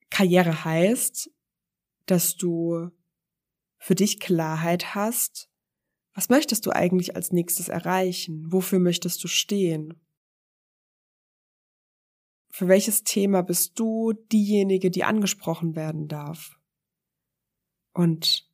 Karriere 0.09 0.63
heißt, 0.63 1.31
dass 2.05 2.35
du 2.35 2.89
für 3.77 3.95
dich 3.95 4.19
Klarheit 4.19 4.93
hast, 4.93 5.48
was 6.19 6.27
möchtest 6.27 6.65
du 6.65 6.71
eigentlich 6.71 7.15
als 7.15 7.31
nächstes 7.31 7.69
erreichen? 7.69 8.43
Wofür 8.51 8.79
möchtest 8.79 9.23
du 9.23 9.29
stehen? 9.29 10.05
Für 12.49 12.67
welches 12.67 13.05
Thema 13.05 13.41
bist 13.41 13.79
du 13.79 14.11
diejenige, 14.11 14.91
die 14.91 15.05
angesprochen 15.05 15.77
werden 15.77 16.09
darf? 16.09 16.59
Und 17.93 18.51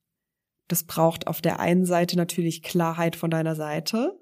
das 0.67 0.83
braucht 0.83 1.25
auf 1.25 1.41
der 1.41 1.59
einen 1.59 1.87
Seite 1.87 2.17
natürlich 2.17 2.61
Klarheit 2.61 3.15
von 3.15 3.31
deiner 3.31 3.55
Seite. 3.55 4.15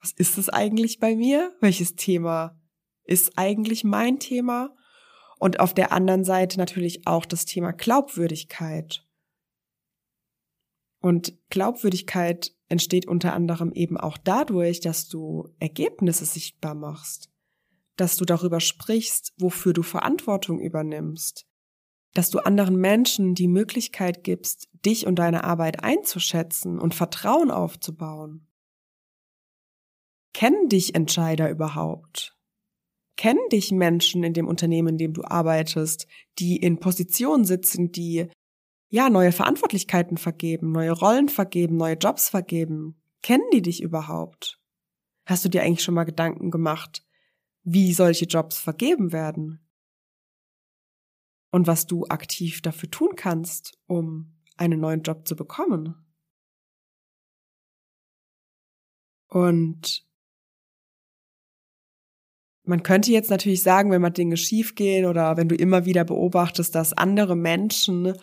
Was 0.00 0.12
ist 0.12 0.38
es 0.38 0.48
eigentlich 0.48 1.00
bei 1.00 1.14
mir? 1.14 1.54
Welches 1.60 1.96
Thema 1.96 2.58
ist 3.02 3.36
eigentlich 3.36 3.84
mein 3.84 4.20
Thema? 4.20 4.74
Und 5.38 5.60
auf 5.60 5.74
der 5.74 5.92
anderen 5.92 6.24
Seite 6.24 6.56
natürlich 6.56 7.06
auch 7.06 7.26
das 7.26 7.44
Thema 7.44 7.72
Glaubwürdigkeit. 7.72 9.06
Und 11.00 11.34
Glaubwürdigkeit 11.50 12.53
entsteht 12.68 13.06
unter 13.06 13.34
anderem 13.34 13.72
eben 13.72 13.96
auch 13.96 14.18
dadurch, 14.18 14.80
dass 14.80 15.08
du 15.08 15.48
Ergebnisse 15.58 16.24
sichtbar 16.24 16.74
machst 16.74 17.30
dass 17.96 18.16
du 18.16 18.24
darüber 18.24 18.60
sprichst, 18.60 19.32
wofür 19.38 19.72
du 19.72 19.82
Verantwortung 19.82 20.60
übernimmst, 20.60 21.46
dass 22.12 22.30
du 22.30 22.38
anderen 22.38 22.76
Menschen 22.76 23.34
die 23.34 23.48
Möglichkeit 23.48 24.24
gibst, 24.24 24.68
dich 24.84 25.06
und 25.06 25.18
deine 25.18 25.44
Arbeit 25.44 25.82
einzuschätzen 25.82 26.78
und 26.78 26.94
Vertrauen 26.94 27.50
aufzubauen. 27.50 28.48
Kennen 30.32 30.68
dich 30.68 30.94
Entscheider 30.94 31.50
überhaupt? 31.50 32.36
Kennen 33.16 33.48
dich 33.52 33.70
Menschen 33.70 34.24
in 34.24 34.32
dem 34.32 34.48
Unternehmen, 34.48 34.88
in 34.88 34.98
dem 34.98 35.12
du 35.12 35.22
arbeitest, 35.22 36.08
die 36.40 36.56
in 36.56 36.80
Positionen 36.80 37.44
sitzen, 37.44 37.92
die 37.92 38.28
ja 38.94 39.10
neue 39.10 39.32
Verantwortlichkeiten 39.32 40.16
vergeben, 40.16 40.70
neue 40.70 40.92
Rollen 40.92 41.28
vergeben, 41.28 41.76
neue 41.76 41.96
Jobs 41.96 42.28
vergeben? 42.28 42.94
Kennen 43.22 43.44
die 43.52 43.60
dich 43.60 43.82
überhaupt? 43.82 44.60
Hast 45.26 45.44
du 45.44 45.48
dir 45.48 45.62
eigentlich 45.62 45.82
schon 45.82 45.94
mal 45.94 46.04
Gedanken 46.04 46.52
gemacht, 46.52 47.04
wie 47.64 47.92
solche 47.92 48.26
Jobs 48.26 48.58
vergeben 48.58 49.10
werden 49.10 49.66
und 51.50 51.66
was 51.66 51.88
du 51.88 52.04
aktiv 52.04 52.62
dafür 52.62 52.88
tun 52.88 53.16
kannst, 53.16 53.76
um 53.86 54.38
einen 54.56 54.78
neuen 54.78 55.02
Job 55.02 55.26
zu 55.26 55.34
bekommen. 55.34 55.96
Und 59.26 60.06
man 62.62 62.84
könnte 62.84 63.10
jetzt 63.10 63.30
natürlich 63.30 63.62
sagen, 63.62 63.90
wenn 63.90 64.02
mal 64.02 64.10
Dinge 64.10 64.36
schiefgehen 64.36 65.06
oder 65.06 65.36
wenn 65.36 65.48
du 65.48 65.56
immer 65.56 65.84
wieder 65.84 66.04
beobachtest, 66.04 66.76
dass 66.76 66.92
andere 66.92 67.34
Menschen 67.34 68.14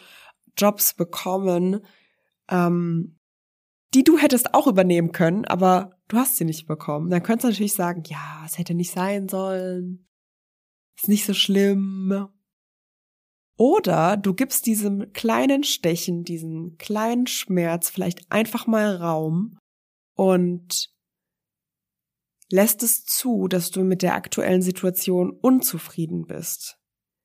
Jobs 0.58 0.93
bekommen, 0.93 1.86
ähm, 2.50 3.17
die 3.93 4.03
du 4.03 4.17
hättest 4.17 4.53
auch 4.53 4.67
übernehmen 4.67 5.12
können, 5.12 5.46
aber 5.46 5.98
du 6.08 6.17
hast 6.17 6.38
sie 6.38 6.46
nicht 6.46 6.67
bekommen. 6.67 7.10
Dann 7.10 7.24
könntest 7.24 7.43
du 7.43 7.50
natürlich 7.50 7.74
sagen, 7.74 8.03
ja, 8.05 8.43
es 8.46 8.58
hätte 8.58 8.74
nicht 8.74 8.91
sein 8.91 9.27
sollen. 9.27 10.08
Ist 10.98 11.10
nicht 11.10 11.25
so 11.25 11.34
schlimm. 11.34 12.29
Oder 13.58 14.17
du 14.17 14.34
gibst 14.34 14.65
diesem 14.65 15.13
kleinen 15.13 15.63
Stechen, 15.63 16.24
diesem 16.24 16.77
kleinen 16.77 17.27
Schmerz 17.27 17.89
vielleicht 17.89 18.31
einfach 18.31 18.65
mal 18.65 18.96
Raum 18.96 19.58
und 20.15 20.89
lässt 22.50 22.84
es 22.84 23.05
zu, 23.05 23.48
dass 23.48 23.72
du 23.72 23.84
mit 23.84 24.01
der 24.01 24.15
aktuellen 24.15 24.62
Situation 24.62 25.31
unzufrieden 25.31 26.25
bist. 26.25 26.79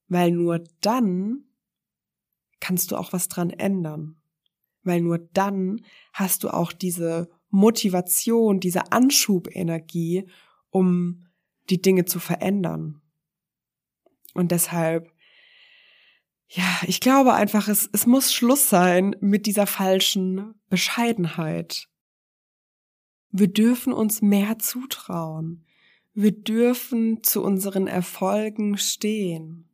Weil 0.09 0.31
nur 0.31 0.63
dann 0.81 1.46
kannst 2.61 2.91
du 2.91 2.97
auch 2.97 3.13
was 3.13 3.29
dran 3.29 3.51
ändern 3.51 4.17
weil 4.87 5.01
nur 5.01 5.19
dann 5.19 5.85
hast 6.13 6.45
du 6.45 6.49
auch 6.49 6.73
diese 6.73 7.29
Motivation, 7.51 8.61
diese 8.61 8.93
Anschubenergie, 8.93 10.27
um 10.71 11.27
die 11.69 11.83
Dinge 11.83 12.05
zu 12.05 12.21
verändern. 12.21 13.01
Und 14.33 14.53
deshalb, 14.53 15.13
ja, 16.49 16.81
ich 16.87 17.01
glaube 17.01 17.35
einfach, 17.35 17.69
es, 17.69 17.91
es 17.93 18.07
muss 18.07 18.33
Schluss 18.33 18.69
sein 18.69 19.17
mit 19.21 19.47
dieser 19.47 19.67
falschen 19.67 20.55
Bescheidenheit. 20.69 21.89
Wir 23.31 23.49
dürfen 23.49 23.93
uns 23.93 24.23
mehr 24.23 24.59
zutrauen. 24.59 25.65
Wir 26.15 26.33
dürfen 26.33 27.23
zu 27.23 27.43
unseren 27.43 27.87
Erfolgen 27.89 28.79
stehen. 28.79 29.69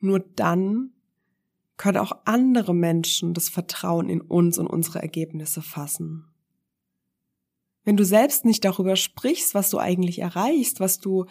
Nur 0.00 0.20
dann 0.20 0.92
können 1.82 1.98
auch 1.98 2.12
andere 2.26 2.76
Menschen 2.76 3.34
das 3.34 3.48
Vertrauen 3.48 4.08
in 4.08 4.20
uns 4.20 4.56
und 4.56 4.68
unsere 4.68 5.02
Ergebnisse 5.02 5.62
fassen. 5.62 6.32
Wenn 7.82 7.96
du 7.96 8.04
selbst 8.04 8.44
nicht 8.44 8.64
darüber 8.64 8.94
sprichst, 8.94 9.52
was 9.52 9.68
du 9.68 9.78
eigentlich 9.78 10.20
erreichst, 10.20 10.78
was 10.78 11.00
du 11.00 11.26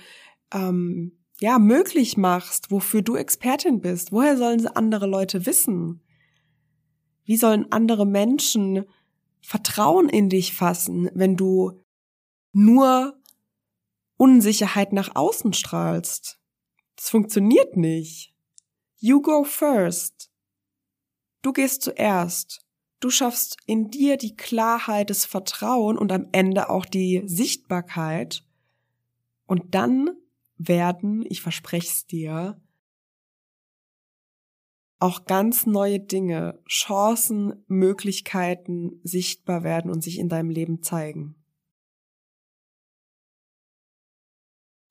ähm, 0.53 1.13
ja 1.39 1.57
möglich 1.57 2.17
machst, 2.17 2.69
wofür 2.69 3.01
du 3.01 3.15
Expertin 3.15 3.79
bist, 3.79 4.11
woher 4.11 4.35
sollen 4.35 4.67
andere 4.67 5.07
Leute 5.07 5.45
wissen? 5.45 6.01
Wie 7.23 7.37
sollen 7.37 7.71
andere 7.71 8.05
Menschen 8.05 8.83
Vertrauen 9.39 10.09
in 10.09 10.27
dich 10.27 10.53
fassen, 10.53 11.09
wenn 11.13 11.37
du 11.37 11.81
nur 12.51 13.17
Unsicherheit 14.17 14.91
nach 14.91 15.15
außen 15.15 15.53
strahlst? 15.53 16.41
Das 16.97 17.09
funktioniert 17.09 17.77
nicht. 17.77 18.35
You 18.97 19.21
go 19.21 19.45
first. 19.45 20.30
Du 21.41 21.53
gehst 21.53 21.81
zuerst. 21.81 22.65
Du 22.99 23.09
schaffst 23.09 23.57
in 23.65 23.89
dir 23.89 24.17
die 24.17 24.35
Klarheit, 24.35 25.09
das 25.09 25.25
Vertrauen 25.25 25.97
und 25.97 26.11
am 26.11 26.27
Ende 26.31 26.69
auch 26.69 26.85
die 26.85 27.23
Sichtbarkeit. 27.25 28.43
Und 29.47 29.73
dann 29.73 30.11
werden, 30.57 31.25
ich 31.27 31.41
verspreche 31.41 31.87
es 31.87 32.05
dir, 32.05 32.61
auch 34.99 35.25
ganz 35.25 35.65
neue 35.65 35.99
Dinge, 35.99 36.61
Chancen, 36.67 37.63
Möglichkeiten 37.67 39.01
sichtbar 39.03 39.63
werden 39.63 39.89
und 39.89 40.03
sich 40.03 40.19
in 40.19 40.29
deinem 40.29 40.51
Leben 40.51 40.83
zeigen. 40.83 41.35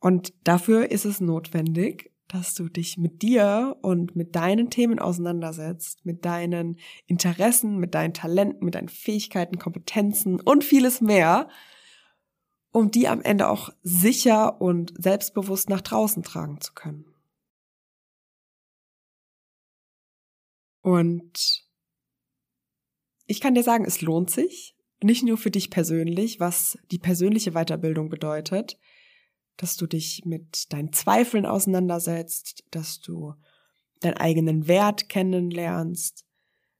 Und 0.00 0.35
dafür 0.42 0.90
ist 0.90 1.04
es 1.04 1.21
notwendig, 1.21 2.10
dass 2.33 2.55
du 2.55 2.69
dich 2.69 2.97
mit 2.97 3.23
dir 3.23 3.77
und 3.83 4.15
mit 4.15 4.37
deinen 4.37 4.71
Themen 4.71 5.01
auseinandersetzt, 5.01 6.07
mit 6.07 6.25
deinen 6.25 6.79
Interessen, 7.07 7.79
mit 7.79 7.95
deinen 7.95 8.15
Talenten, 8.15 8.65
mit 8.65 8.77
deinen 8.77 8.89
Fähigkeiten, 8.89 9.59
Kompetenzen 9.59 10.41
und 10.41 10.63
vieles 10.63 11.01
mehr, 11.01 11.49
um 12.73 12.93
die 12.93 13.09
am 13.09 13.21
Ende 13.21 13.49
auch 13.49 13.71
sicher 13.83 14.61
und 14.61 14.93
selbstbewusst 14.97 15.69
nach 15.69 15.81
draußen 15.81 16.23
tragen 16.23 16.61
zu 16.61 16.73
können. 16.73 17.05
Und 20.83 21.67
ich 23.27 23.41
kann 23.41 23.55
dir 23.55 23.65
sagen, 23.65 23.85
es 23.85 24.01
lohnt 24.01 24.31
sich, 24.31 24.77
nicht 25.03 25.25
nur 25.25 25.37
für 25.37 25.51
dich 25.51 25.71
persönlich, 25.71 26.39
was 26.39 26.79
die 26.91 26.99
persönliche 26.99 27.53
Weiterbildung 27.53 28.09
bedeutet, 28.09 28.79
dass 29.61 29.76
du 29.76 29.87
dich 29.87 30.25
mit 30.25 30.73
deinen 30.73 30.90
Zweifeln 30.95 31.45
auseinandersetzt, 31.45 32.64
dass 32.71 33.00
du 33.00 33.35
deinen 34.00 34.17
eigenen 34.17 34.69
Wert 34.69 35.11
kennenlernst, 35.11 36.25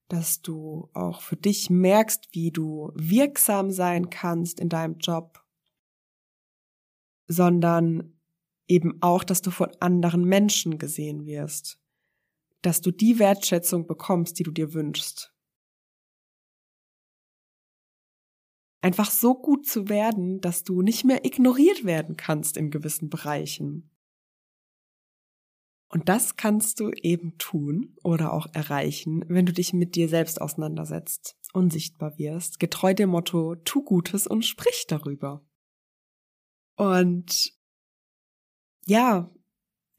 dass 0.09 0.41
du 0.41 0.89
auch 0.95 1.21
für 1.21 1.37
dich 1.37 1.69
merkst, 1.69 2.31
wie 2.33 2.51
du 2.51 2.91
wirksam 2.95 3.71
sein 3.71 4.09
kannst 4.09 4.61
in 4.61 4.71
deinem 4.71 4.97
Job, 4.97 5.45
sondern 7.29 8.19
eben 8.67 9.03
auch, 9.03 9.25
dass 9.25 9.43
du 9.43 9.51
von 9.51 9.69
anderen 9.81 10.25
Menschen 10.25 10.79
gesehen 10.79 11.27
wirst, 11.27 11.79
dass 12.63 12.81
du 12.81 12.93
die 12.93 13.19
Wertschätzung 13.19 13.87
bekommst, 13.87 14.39
die 14.39 14.43
du 14.43 14.53
dir 14.53 14.73
wünschst. 14.73 15.35
Einfach 18.83 19.11
so 19.11 19.35
gut 19.35 19.67
zu 19.67 19.89
werden, 19.89 20.41
dass 20.41 20.65
du 20.65 20.81
nicht 20.81 21.05
mehr 21.05 21.25
ignoriert 21.25 21.85
werden 21.85 22.17
kannst 22.17 22.57
in 22.57 22.71
gewissen 22.71 23.11
Bereichen. 23.11 23.91
Und 25.93 26.09
das 26.09 26.37
kannst 26.37 26.79
du 26.79 26.91
eben 26.91 27.37
tun 27.37 27.97
oder 28.05 28.33
auch 28.33 28.47
erreichen, 28.53 29.25
wenn 29.29 29.45
du 29.45 29.53
dich 29.53 29.73
mit 29.73 29.97
dir 29.97 30.09
selbst 30.09 30.41
auseinandersetzt, 30.41 31.37
unsichtbar 31.53 32.17
wirst, 32.17 32.61
getreu 32.61 32.95
dem 32.95 33.11
Motto, 33.11 33.57
tu 33.57 33.83
Gutes 33.83 34.29
und 34.29 34.45
sprich 34.45 34.87
darüber. 34.87 35.45
Und 36.77 37.53
ja, 38.87 39.31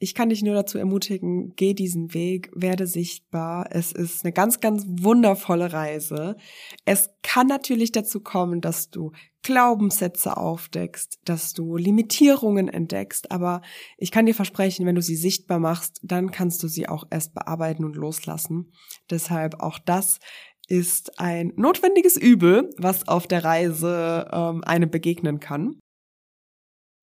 ich 0.01 0.15
kann 0.15 0.29
dich 0.29 0.41
nur 0.41 0.55
dazu 0.55 0.79
ermutigen, 0.79 1.53
geh 1.55 1.75
diesen 1.75 2.15
Weg, 2.15 2.49
werde 2.55 2.87
sichtbar. 2.87 3.67
Es 3.69 3.91
ist 3.91 4.25
eine 4.25 4.33
ganz, 4.33 4.59
ganz 4.59 4.83
wundervolle 4.87 5.73
Reise. 5.73 6.37
Es 6.85 7.11
kann 7.21 7.45
natürlich 7.45 7.91
dazu 7.91 8.19
kommen, 8.19 8.61
dass 8.61 8.89
du 8.89 9.11
Glaubenssätze 9.43 10.37
aufdeckst, 10.37 11.19
dass 11.23 11.53
du 11.53 11.77
Limitierungen 11.77 12.67
entdeckst, 12.67 13.31
aber 13.31 13.61
ich 13.97 14.09
kann 14.09 14.25
dir 14.25 14.33
versprechen, 14.33 14.87
wenn 14.87 14.95
du 14.95 15.03
sie 15.03 15.15
sichtbar 15.15 15.59
machst, 15.59 15.99
dann 16.01 16.31
kannst 16.31 16.63
du 16.63 16.67
sie 16.67 16.89
auch 16.89 17.05
erst 17.11 17.35
bearbeiten 17.35 17.85
und 17.85 17.95
loslassen. 17.95 18.71
Deshalb 19.11 19.59
auch 19.59 19.77
das 19.77 20.19
ist 20.67 21.19
ein 21.19 21.53
notwendiges 21.57 22.17
Übel, 22.17 22.71
was 22.77 23.07
auf 23.07 23.27
der 23.27 23.43
Reise 23.43 24.27
ähm, 24.33 24.63
einem 24.63 24.89
begegnen 24.89 25.39
kann. 25.39 25.79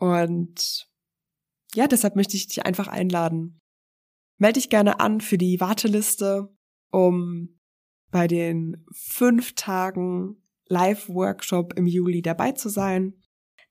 Und 0.01 0.89
ja, 1.75 1.87
deshalb 1.87 2.17
möchte 2.17 2.37
ich 2.37 2.47
dich 2.47 2.65
einfach 2.65 2.89
einladen. 2.89 3.61
Melde 4.39 4.61
dich 4.61 4.71
gerne 4.71 5.01
an 5.01 5.21
für 5.21 5.39
die 5.39 5.61
Warteliste, 5.61 6.49
um 6.91 7.59
bei 8.11 8.27
den 8.27 8.85
fünf 8.93 9.55
Tagen 9.55 10.43
Live-Workshop 10.69 11.75
im 11.75 11.87
Juli 11.87 12.23
dabei 12.23 12.53
zu 12.53 12.69
sein. 12.69 13.15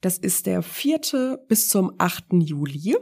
Das 0.01 0.17
ist 0.17 0.45
der 0.45 0.61
vierte 0.61 1.43
bis 1.47 1.69
zum 1.69 1.93
achten 1.97 2.41
Juli. 2.41 2.97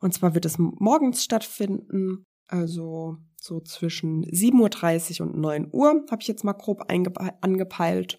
Und 0.00 0.14
zwar 0.14 0.34
wird 0.34 0.44
es 0.44 0.58
morgens 0.58 1.24
stattfinden, 1.24 2.24
also 2.46 3.16
so 3.36 3.60
zwischen 3.60 4.24
7.30 4.24 5.20
Uhr 5.20 5.26
und 5.26 5.38
9 5.38 5.68
Uhr, 5.72 6.04
habe 6.10 6.22
ich 6.22 6.28
jetzt 6.28 6.44
mal 6.44 6.52
grob 6.52 6.84
angepeilt. 6.88 8.18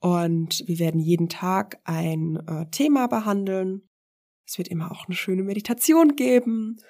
Und 0.00 0.62
wir 0.66 0.78
werden 0.78 1.00
jeden 1.00 1.28
Tag 1.28 1.80
ein 1.84 2.36
äh, 2.46 2.66
Thema 2.70 3.08
behandeln. 3.08 3.87
Es 4.48 4.56
wird 4.56 4.68
immer 4.68 4.90
auch 4.90 5.06
eine 5.06 5.14
schöne 5.14 5.42
Meditation 5.42 6.16
geben. 6.16 6.80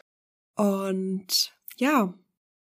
Und 0.54 1.52
ja, 1.76 2.14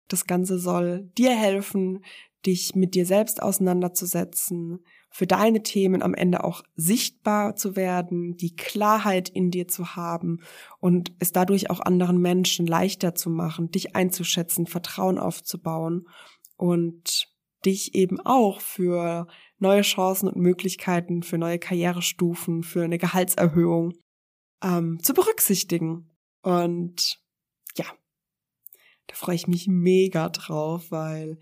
das 0.08 0.26
Ganze 0.26 0.60
soll 0.60 1.12
dir 1.18 1.36
helfen, 1.36 2.06
dich 2.46 2.74
mit 2.74 2.96
dir 2.96 3.06
selbst 3.06 3.42
auseinanderzusetzen, 3.44 4.80
für 5.10 5.28
deine 5.28 5.62
Themen 5.62 6.02
am 6.02 6.14
Ende 6.14 6.44
auch 6.46 6.64
sichtbar 6.76 7.58
zu 7.58 7.76
werden, 7.76 8.38
die 8.38 8.56
Klarheit 8.56 9.28
in 9.28 9.52
dir 9.52 9.68
zu 9.68 9.98
haben 9.98 10.40
und 10.80 11.12
es 11.20 11.34
dadurch 11.34 11.70
auch 11.70 11.82
anderen 11.82 12.22
Menschen 12.22 12.66
leichter 12.66 13.14
zu 13.14 13.30
machen, 13.30 13.72
dich 13.72 13.94
einzuschätzen, 13.94 14.68
Vertrauen 14.68 15.18
aufzubauen 15.18 16.08
und 16.56 17.28
dich 17.66 17.94
eben 17.94 18.22
auch 18.22 18.62
für 18.62 19.28
neue 19.58 19.82
Chancen 19.82 20.30
und 20.30 20.38
Möglichkeiten, 20.38 21.24
für 21.24 21.38
neue 21.38 21.60
Karrierestufen, 21.60 22.64
für 22.64 22.84
eine 22.84 22.98
Gehaltserhöhung 22.98 23.94
ähm, 24.64 25.00
zu 25.02 25.14
berücksichtigen. 25.14 26.10
Und 26.42 27.20
ja, 27.76 27.86
da 29.08 29.16
freue 29.16 29.36
ich 29.36 29.48
mich 29.48 29.68
mega 29.68 30.30
drauf, 30.30 30.92
weil 30.92 31.40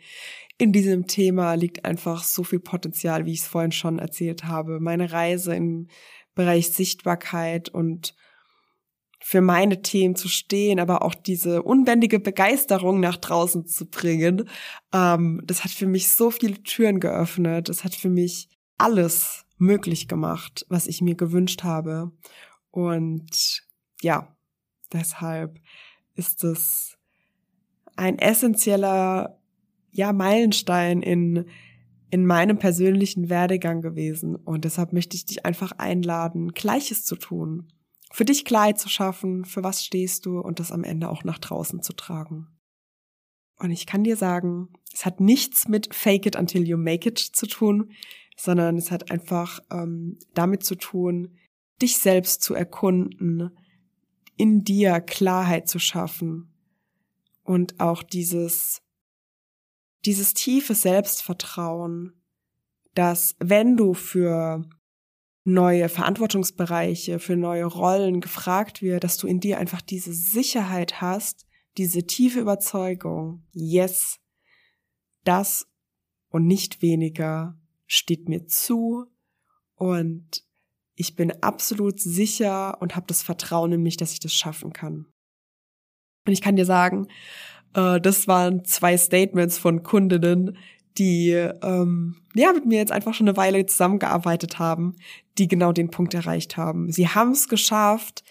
in 0.58 0.71
diesem 0.71 1.08
Thema 1.08 1.54
liegt 1.54 1.86
einfach 1.86 2.23
so 2.23 2.43
viel 2.43 2.60
Potenzial, 2.60 3.25
wie 3.25 3.34
ich 3.34 3.41
es 3.41 3.47
vorhin 3.47 3.71
schon 3.71 3.99
erzählt 3.99 4.45
habe. 4.45 4.80
Meine 4.80 5.12
Reise 5.12 5.56
im 5.56 5.88
Bereich 6.34 6.71
Sichtbarkeit 6.73 7.69
und 7.69 8.15
für 9.21 9.41
meine 9.41 9.82
Themen 9.82 10.15
zu 10.15 10.28
stehen, 10.28 10.80
aber 10.80 11.01
auch 11.01 11.15
diese 11.15 11.63
unbändige 11.63 12.19
Begeisterung 12.19 12.99
nach 12.99 13.17
draußen 13.17 13.65
zu 13.65 13.88
bringen, 13.88 14.47
ähm, 14.93 15.41
das 15.43 15.63
hat 15.63 15.71
für 15.71 15.88
mich 15.88 16.12
so 16.12 16.30
viele 16.30 16.62
Türen 16.62 16.99
geöffnet. 16.99 17.67
Das 17.67 17.84
hat 17.84 17.95
für 17.95 18.10
mich 18.10 18.49
alles 18.78 19.45
möglich 19.58 20.08
gemacht, 20.08 20.65
was 20.69 20.86
ich 20.86 21.01
mir 21.01 21.15
gewünscht 21.15 21.63
habe. 21.63 22.12
Und 22.76 23.64
ja, 24.02 24.36
deshalb 24.92 25.62
ist 26.14 26.44
es 26.44 26.98
ein 27.96 28.20
essentieller, 28.20 29.40
ja, 29.92 30.12
Meilenstein 30.12 31.02
in, 31.02 31.46
in 32.10 32.26
meinem 32.26 32.60
persönlichen 32.60 33.30
Werdegang 33.30 33.82
gewesen. 33.82 34.36
Und 34.36 34.66
deshalb 34.66 34.92
möchte 34.92 35.16
ich 35.16 35.26
dich 35.26 35.46
einfach 35.46 35.72
einladen, 35.78 36.52
Gleiches 36.52 37.06
zu 37.06 37.16
tun. 37.16 37.72
Für 38.12 38.26
dich 38.26 38.44
Klarheit 38.44 38.78
zu 38.78 38.90
schaffen, 38.90 39.46
für 39.46 39.64
was 39.64 39.86
stehst 39.86 40.26
du 40.26 40.42
und 40.42 40.60
das 40.60 40.74
am 40.74 40.84
Ende 40.84 41.08
auch 41.08 41.24
nach 41.24 41.40
draußen 41.40 41.82
zu 41.82 41.94
tragen. 41.94 42.48
Und 43.58 43.72
ich 43.72 43.86
kann 43.86 44.04
dir 44.04 44.18
sagen, 44.18 44.74
es 44.94 45.06
hat 45.06 45.22
nichts 45.22 45.70
mit 45.70 45.96
Fake 45.96 46.26
it 46.26 46.36
until 46.36 46.68
you 46.68 46.76
make 46.76 47.08
it 47.08 47.20
zu 47.20 47.48
tun, 47.48 47.92
sondern 48.36 48.76
es 48.76 48.92
hat 48.92 49.12
einfach 49.12 49.62
ähm, 49.72 50.20
damit 50.34 50.66
zu 50.66 50.76
tun, 50.76 51.38
dich 51.82 51.98
selbst 51.98 52.42
zu 52.42 52.54
erkunden, 52.54 53.52
in 54.38 54.64
dir 54.64 55.02
Klarheit 55.02 55.68
zu 55.68 55.80
schaffen 55.80 56.54
und 57.44 57.80
auch 57.80 58.04
dieses, 58.04 58.82
dieses 60.06 60.34
tiefe 60.34 60.76
Selbstvertrauen, 60.76 62.14
dass 62.94 63.36
wenn 63.40 63.78
du 63.78 63.94
für 63.94 64.68
neue 65.44 65.90
Verantwortungsbereiche, 65.90 67.20
für 67.20 67.36
neue 67.36 67.66
Rollen 67.66 68.20
gefragt 68.20 68.82
wird, 68.82 69.04
dass 69.04 69.18
du 69.18 69.28
in 69.28 69.40
dir 69.40 69.60
einfach 69.60 69.82
diese 69.82 70.14
Sicherheit 70.14 71.02
hast, 71.02 71.46
diese 71.78 72.06
tiefe 72.06 72.40
Überzeugung, 72.40 73.46
yes, 73.52 74.20
das 75.24 75.68
und 76.30 76.48
nicht 76.48 76.82
weniger 76.82 77.60
steht 77.86 78.28
mir 78.28 78.48
zu 78.48 79.06
und 79.76 80.45
ich 80.96 81.16
bin 81.16 81.32
absolut 81.44 82.00
sicher 82.00 82.82
und 82.82 82.96
habe 82.96 83.08
das 83.08 83.22
Vertrauen 83.22 83.74
in 83.74 83.84
mich, 83.84 83.98
dass 83.98 84.14
ich 84.14 84.20
das 84.20 84.34
schaffen 84.34 84.74
kann. 84.74 85.06
Und 86.26 86.34
ich 86.34 86.42
kann 86.42 86.56
dir 86.56 86.66
sagen, 86.66 87.08
äh, 87.74 88.00
das 88.00 88.28
waren 88.28 88.66
zwei 88.66 88.98
Statements 88.98 89.58
von 89.58 89.84
Kundinnen, 89.84 90.58
die 90.98 91.32
ähm, 91.32 92.16
ja 92.34 92.54
mit 92.54 92.66
mir 92.66 92.78
jetzt 92.78 92.92
einfach 92.92 93.14
schon 93.14 93.28
eine 93.28 93.38
Weile 93.38 93.66
zusammengearbeitet 93.66 94.60
haben, 94.60 94.96
die 95.38 95.48
genau 95.48 95.74
den 95.74 95.92
Punkt 95.92 96.14
erreicht 96.14 96.56
haben. 96.58 96.92
Sie 96.92 97.10
haben 97.10 97.32
es 97.32 97.50
geschafft, 97.50 98.24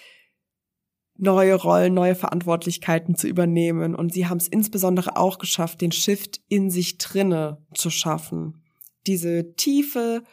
neue 1.17 1.55
Rollen, 1.55 1.95
neue 1.95 2.15
Verantwortlichkeiten 2.15 3.17
zu 3.17 3.29
übernehmen 3.29 3.95
und 3.95 4.13
sie 4.13 4.27
haben 4.27 4.39
es 4.39 4.49
insbesondere 4.49 5.17
auch 5.17 5.39
geschafft, 5.39 5.81
den 5.81 5.93
Shift 5.93 6.41
in 6.49 6.71
sich 6.71 6.99
drinne 6.99 7.59
zu 7.75 7.91
schaffen. 7.91 8.63
Diese 9.07 9.55
tiefe 9.55 10.25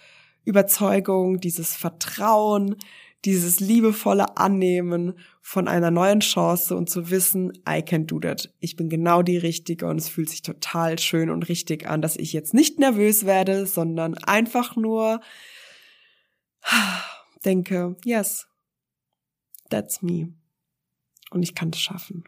Überzeugung, 0.44 1.40
dieses 1.40 1.76
Vertrauen, 1.76 2.76
dieses 3.26 3.60
liebevolle 3.60 4.38
Annehmen 4.38 5.14
von 5.42 5.68
einer 5.68 5.92
neuen 5.92 6.22
Chance 6.22 6.76
und 6.76 6.90
zu 6.90 7.12
wissen, 7.12 7.54
I 7.70 7.82
can 7.84 8.08
do 8.08 8.20
that. 8.20 8.52
Ich 8.60 8.76
bin 8.76 8.90
genau 8.90 9.22
die 9.22 9.38
Richtige 9.38 9.86
und 9.88 9.98
es 9.98 10.10
fühlt 10.10 10.30
sich 10.30 10.42
total 10.42 10.98
schön 10.98 11.30
und 11.30 11.48
richtig 11.48 11.88
an, 11.88 12.02
dass 12.02 12.18
ich 12.18 12.34
jetzt 12.34 12.54
nicht 12.54 12.80
nervös 12.80 13.26
werde, 13.26 13.68
sondern 13.68 14.16
einfach 14.16 14.76
nur 14.76 15.22
denke, 17.46 17.96
yes, 18.04 18.48
that's 19.70 20.02
me. 20.02 20.34
Und 21.30 21.44
ich 21.44 21.56
kann 21.56 21.70
es 21.70 21.80
schaffen. 21.80 22.24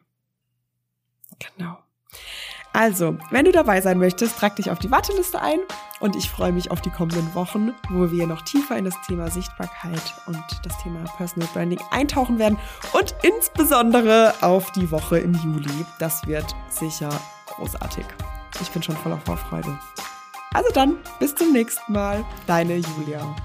Genau. 1.39 1.78
Also, 2.73 3.17
wenn 3.29 3.45
du 3.45 3.51
dabei 3.51 3.81
sein 3.81 3.99
möchtest, 3.99 4.39
trag 4.39 4.55
dich 4.55 4.71
auf 4.71 4.79
die 4.79 4.89
Warteliste 4.89 5.39
ein 5.39 5.59
und 5.99 6.15
ich 6.15 6.29
freue 6.29 6.51
mich 6.51 6.71
auf 6.71 6.81
die 6.81 6.89
kommenden 6.89 7.36
Wochen, 7.36 7.71
wo 7.91 8.09
wir 8.12 8.25
noch 8.25 8.41
tiefer 8.41 8.75
in 8.75 8.86
das 8.86 8.99
Thema 9.05 9.29
Sichtbarkeit 9.29 10.01
und 10.25 10.43
das 10.63 10.81
Thema 10.81 11.03
Personal 11.17 11.47
Branding 11.53 11.79
eintauchen 11.91 12.39
werden 12.39 12.57
und 12.93 13.13
insbesondere 13.21 14.33
auf 14.41 14.71
die 14.71 14.89
Woche 14.89 15.19
im 15.19 15.36
Juli. 15.36 15.86
Das 15.99 16.25
wird 16.25 16.55
sicher 16.69 17.09
großartig. 17.45 18.05
ich 18.59 18.71
bin 18.71 18.81
schon 18.81 18.97
voller 18.97 19.19
Vorfreude. 19.19 19.77
Also 20.55 20.71
dann, 20.73 20.97
bis 21.19 21.36
zum 21.36 21.51
nächsten 21.51 21.93
Mal. 21.93 22.25
Deine 22.47 22.77
Julia. 22.77 23.36